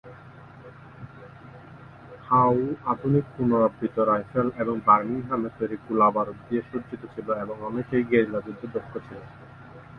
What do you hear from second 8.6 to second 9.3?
দক্ষ ছিল।